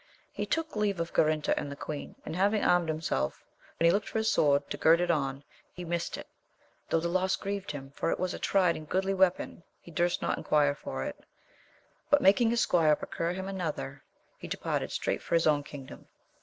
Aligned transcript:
He 0.31 0.47
took 0.47 0.75
leave 0.75 0.99
of 0.99 1.13
Garinter 1.13 1.53
and 1.55 1.71
the 1.71 1.75
queen, 1.75 2.15
and 2.25 2.35
having 2.35 2.63
armed 2.63 2.89
himself, 2.89 3.43
when 3.77 3.85
he 3.85 3.91
looked 3.91 4.09
for 4.09 4.17
his 4.17 4.31
sword 4.31 4.67
to 4.71 4.77
gird 4.77 4.99
it 4.99 5.11
on, 5.11 5.43
he 5.75 5.85
missed 5.85 6.17
it 6.17 6.25
j 6.25 6.29
though 6.89 6.99
the 6.99 7.07
loss 7.07 7.35
grieved 7.35 7.69
him, 7.69 7.91
for 7.91 8.09
it 8.09 8.17
was 8.19 8.33
a 8.33 8.39
tried 8.39 8.75
and 8.75 8.89
goodly 8.89 9.13
weapon, 9.13 9.61
he 9.79 9.91
durst 9.91 10.19
not 10.19 10.39
enquire 10.39 10.73
for 10.73 11.03
it, 11.03 11.23
but, 12.09 12.19
making 12.19 12.49
his 12.49 12.61
squire 12.61 12.95
procure 12.95 13.33
him 13.33 13.47
another, 13.47 14.01
he 14.39 14.47
de 14.47 14.57
parted 14.57 14.91
straight 14.91 15.21
for 15.21 15.35
his 15.35 15.45
own 15.45 15.61
kingdom. 15.61 16.07